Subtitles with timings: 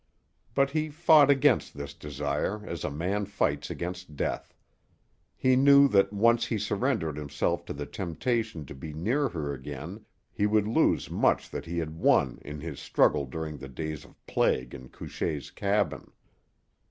[0.55, 4.55] But he fought against this desire as a man fights against death.
[5.37, 10.03] He knew that once he surrendered himself to the temptation to be near her again
[10.31, 14.15] he would lose much that he had won in his struggle during the days of
[14.25, 16.11] plague in Couchée's cabin.